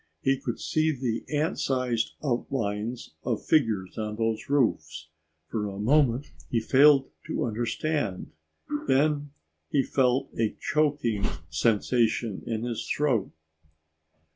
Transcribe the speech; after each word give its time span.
He 0.23 0.35
could 0.39 0.59
see 0.59 0.91
the 0.91 1.23
ant 1.31 1.59
sized 1.59 2.13
outlines 2.23 3.13
of 3.23 3.45
figures 3.45 3.99
on 3.99 4.15
those 4.15 4.49
roofs. 4.49 5.09
For 5.45 5.67
a 5.67 5.77
moment 5.77 6.31
he 6.49 6.59
failed 6.59 7.11
to 7.27 7.45
understand. 7.45 8.31
Then 8.87 9.29
he 9.69 9.83
felt 9.83 10.31
a 10.39 10.55
choking 10.59 11.25
sensation 11.51 12.41
in 12.47 12.63
his 12.63 12.89
throat. 12.89 13.31